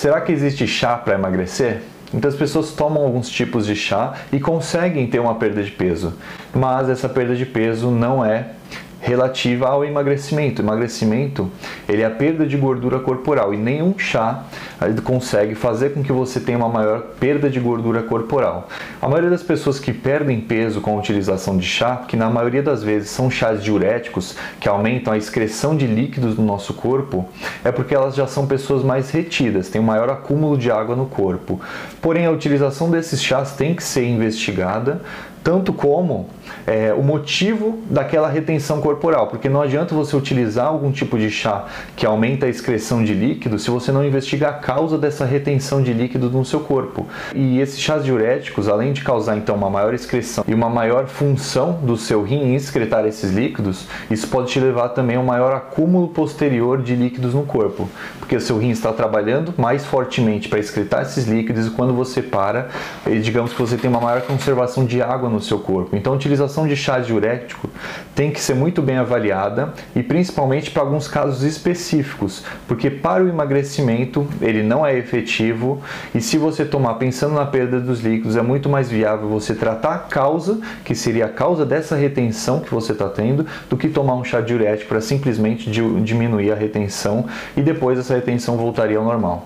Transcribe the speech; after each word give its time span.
Será 0.00 0.18
que 0.22 0.32
existe 0.32 0.66
chá 0.66 0.96
para 0.96 1.16
emagrecer? 1.16 1.82
Então 2.14 2.30
as 2.30 2.34
pessoas 2.34 2.70
tomam 2.70 3.02
alguns 3.02 3.28
tipos 3.28 3.66
de 3.66 3.76
chá 3.76 4.14
e 4.32 4.40
conseguem 4.40 5.06
ter 5.06 5.18
uma 5.18 5.34
perda 5.34 5.62
de 5.62 5.70
peso, 5.70 6.14
mas 6.54 6.88
essa 6.88 7.06
perda 7.06 7.36
de 7.36 7.44
peso 7.44 7.90
não 7.90 8.24
é 8.24 8.46
relativa 9.10 9.66
ao 9.66 9.84
emagrecimento. 9.84 10.62
Emagrecimento 10.62 11.50
ele 11.88 12.02
é 12.02 12.06
a 12.06 12.10
perda 12.10 12.46
de 12.46 12.56
gordura 12.56 13.00
corporal 13.00 13.52
e 13.52 13.56
nenhum 13.56 13.98
chá 13.98 14.44
consegue 15.02 15.54
fazer 15.54 15.90
com 15.90 16.02
que 16.02 16.12
você 16.12 16.38
tenha 16.38 16.56
uma 16.56 16.68
maior 16.68 17.00
perda 17.18 17.50
de 17.50 17.58
gordura 17.58 18.02
corporal. 18.02 18.68
A 19.02 19.08
maioria 19.08 19.30
das 19.30 19.42
pessoas 19.42 19.78
que 19.80 19.92
perdem 19.92 20.40
peso 20.40 20.80
com 20.80 20.96
a 20.96 20.98
utilização 20.98 21.56
de 21.56 21.66
chá, 21.66 22.04
que 22.06 22.16
na 22.16 22.30
maioria 22.30 22.62
das 22.62 22.82
vezes 22.82 23.10
são 23.10 23.30
chás 23.30 23.62
diuréticos 23.62 24.36
que 24.60 24.68
aumentam 24.68 25.12
a 25.12 25.18
excreção 25.18 25.76
de 25.76 25.86
líquidos 25.86 26.36
no 26.36 26.44
nosso 26.44 26.72
corpo, 26.74 27.28
é 27.64 27.72
porque 27.72 27.94
elas 27.94 28.14
já 28.14 28.26
são 28.26 28.46
pessoas 28.46 28.84
mais 28.84 29.10
retidas, 29.10 29.68
têm 29.68 29.80
um 29.80 29.84
maior 29.84 30.08
acúmulo 30.08 30.56
de 30.56 30.70
água 30.70 30.94
no 30.94 31.06
corpo. 31.06 31.60
Porém, 32.00 32.26
a 32.26 32.30
utilização 32.30 32.90
desses 32.90 33.22
chás 33.22 33.52
tem 33.52 33.74
que 33.74 33.82
ser 33.82 34.06
investigada 34.06 35.02
tanto 35.42 35.72
como 35.72 36.28
é, 36.66 36.92
o 36.92 37.02
motivo 37.02 37.78
daquela 37.88 38.28
retenção 38.28 38.80
corporal, 38.80 39.28
porque 39.28 39.48
não 39.48 39.62
adianta 39.62 39.94
você 39.94 40.16
utilizar 40.16 40.66
algum 40.66 40.92
tipo 40.92 41.18
de 41.18 41.30
chá 41.30 41.66
que 41.96 42.04
aumenta 42.04 42.46
a 42.46 42.48
excreção 42.48 43.02
de 43.02 43.14
líquido 43.14 43.58
se 43.58 43.70
você 43.70 43.90
não 43.90 44.04
investigar 44.04 44.50
a 44.50 44.58
causa 44.58 44.98
dessa 44.98 45.24
retenção 45.24 45.82
de 45.82 45.92
líquido 45.92 46.30
no 46.30 46.44
seu 46.44 46.60
corpo. 46.60 47.06
E 47.34 47.60
esses 47.60 47.80
chás 47.80 48.04
diuréticos, 48.04 48.68
além 48.68 48.92
de 48.92 49.02
causar 49.02 49.36
então 49.36 49.54
uma 49.54 49.70
maior 49.70 49.94
excreção 49.94 50.44
e 50.46 50.54
uma 50.54 50.68
maior 50.68 51.06
função 51.06 51.78
do 51.82 51.96
seu 51.96 52.22
rim 52.22 52.42
em 52.42 52.54
excretar 52.54 53.06
esses 53.06 53.32
líquidos, 53.32 53.86
isso 54.10 54.28
pode 54.28 54.50
te 54.50 54.60
levar 54.60 54.90
também 54.90 55.16
a 55.16 55.20
um 55.20 55.24
maior 55.24 55.54
acúmulo 55.54 56.08
posterior 56.08 56.82
de 56.82 56.94
líquidos 56.94 57.34
no 57.34 57.44
corpo, 57.44 57.88
porque 58.18 58.36
o 58.36 58.40
seu 58.40 58.58
rim 58.58 58.70
está 58.70 58.92
trabalhando 58.92 59.54
mais 59.56 59.84
fortemente 59.84 60.48
para 60.48 60.58
excretar 60.58 61.02
esses 61.02 61.26
líquidos 61.26 61.66
e 61.66 61.70
quando 61.70 61.94
você 61.94 62.20
para, 62.20 62.68
digamos 63.22 63.52
que 63.52 63.60
você 63.60 63.76
tem 63.76 63.88
uma 63.88 64.00
maior 64.00 64.22
conservação 64.22 64.84
de 64.84 65.00
água 65.00 65.29
no 65.30 65.40
seu 65.40 65.58
corpo. 65.58 65.96
Então, 65.96 66.12
a 66.12 66.16
utilização 66.16 66.66
de 66.66 66.76
chá 66.76 66.98
diurético 66.98 67.68
tem 68.14 68.30
que 68.30 68.40
ser 68.40 68.54
muito 68.54 68.82
bem 68.82 68.96
avaliada 68.96 69.72
e 69.94 70.02
principalmente 70.02 70.70
para 70.70 70.82
alguns 70.82 71.08
casos 71.08 71.42
específicos, 71.42 72.44
porque 72.66 72.90
para 72.90 73.24
o 73.24 73.28
emagrecimento 73.28 74.26
ele 74.42 74.62
não 74.62 74.84
é 74.84 74.96
efetivo 74.96 75.80
e 76.14 76.20
se 76.20 76.36
você 76.36 76.64
tomar 76.64 76.94
pensando 76.94 77.34
na 77.34 77.46
perda 77.46 77.80
dos 77.80 78.00
líquidos, 78.00 78.36
é 78.36 78.42
muito 78.42 78.68
mais 78.68 78.90
viável 78.90 79.28
você 79.28 79.54
tratar 79.54 79.94
a 79.94 79.98
causa, 79.98 80.60
que 80.84 80.94
seria 80.94 81.26
a 81.26 81.28
causa 81.28 81.64
dessa 81.64 81.94
retenção 81.94 82.60
que 82.60 82.74
você 82.74 82.92
está 82.92 83.08
tendo, 83.08 83.46
do 83.68 83.76
que 83.76 83.88
tomar 83.88 84.14
um 84.14 84.24
chá 84.24 84.40
diurético 84.40 84.88
para 84.88 85.00
simplesmente 85.00 85.70
diminuir 85.70 86.52
a 86.52 86.54
retenção 86.54 87.26
e 87.56 87.62
depois 87.62 87.98
essa 87.98 88.14
retenção 88.14 88.56
voltaria 88.56 88.98
ao 88.98 89.04
normal. 89.04 89.38